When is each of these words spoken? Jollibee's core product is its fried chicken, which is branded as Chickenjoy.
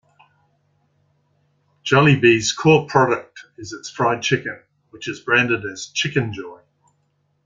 Jollibee's 1.85 2.53
core 2.53 2.87
product 2.87 3.41
is 3.59 3.71
its 3.71 3.91
fried 3.91 4.23
chicken, 4.23 4.59
which 4.89 5.07
is 5.07 5.19
branded 5.19 5.63
as 5.63 5.91
Chickenjoy. 5.93 6.61